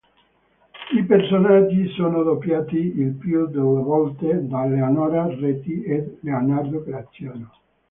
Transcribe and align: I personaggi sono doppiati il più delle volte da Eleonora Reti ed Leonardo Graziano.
I 0.97 1.03
personaggi 1.05 1.85
sono 1.89 2.23
doppiati 2.23 2.75
il 2.75 3.13
più 3.13 3.45
delle 3.49 3.83
volte 3.83 4.47
da 4.47 4.65
Eleonora 4.65 5.27
Reti 5.35 5.83
ed 5.83 6.17
Leonardo 6.21 6.81
Graziano. 6.83 7.51